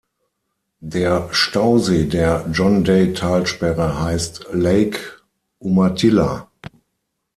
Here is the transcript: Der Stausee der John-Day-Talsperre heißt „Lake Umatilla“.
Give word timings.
Der 0.79 1.31
Stausee 1.31 2.05
der 2.07 2.47
John-Day-Talsperre 2.51 4.01
heißt 4.01 4.47
„Lake 4.51 4.97
Umatilla“. 5.59 6.49